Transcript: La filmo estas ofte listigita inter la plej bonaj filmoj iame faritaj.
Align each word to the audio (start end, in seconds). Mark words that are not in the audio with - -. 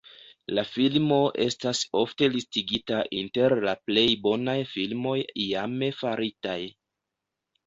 La 0.55 0.61
filmo 0.75 1.17
estas 1.43 1.81
ofte 1.99 2.29
listigita 2.37 3.01
inter 3.19 3.55
la 3.69 3.75
plej 3.91 4.05
bonaj 4.25 4.57
filmoj 4.73 5.19
iame 5.45 5.93
faritaj. 6.01 6.59